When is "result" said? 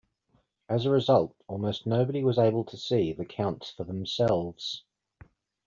0.89-1.35